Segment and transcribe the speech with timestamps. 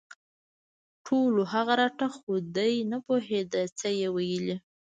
[1.05, 4.55] ټولو هغه رټه خو دی نه پوهېده څه یې ویلي